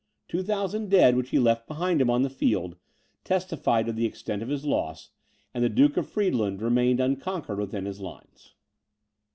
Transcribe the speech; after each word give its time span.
Two 0.27 0.41
thousand 0.41 0.89
dead 0.89 1.15
which 1.15 1.29
he 1.29 1.37
left 1.37 1.67
behind 1.67 2.01
him 2.01 2.09
on 2.09 2.23
the 2.23 2.29
field, 2.31 2.75
testified 3.23 3.85
to 3.85 3.93
the 3.93 4.07
extent 4.07 4.41
of 4.41 4.49
his 4.49 4.65
loss; 4.65 5.11
and 5.53 5.63
the 5.63 5.69
Duke 5.69 5.95
of 5.95 6.09
Friedland 6.09 6.59
remained 6.59 6.99
unconquered 6.99 7.59
within 7.59 7.85
his 7.85 7.99
lines. 7.99 8.55